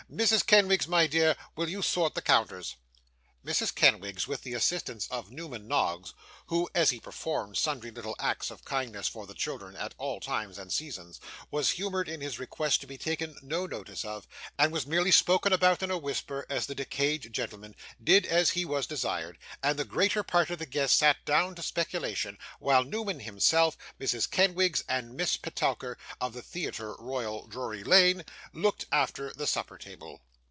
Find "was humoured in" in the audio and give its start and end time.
11.49-12.21